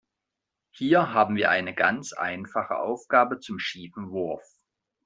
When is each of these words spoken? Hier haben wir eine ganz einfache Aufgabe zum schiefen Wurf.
Hier 0.71 1.13
haben 1.13 1.35
wir 1.35 1.51
eine 1.51 1.75
ganz 1.75 2.11
einfache 2.13 2.77
Aufgabe 2.79 3.37
zum 3.37 3.59
schiefen 3.59 4.09
Wurf. 4.09 4.43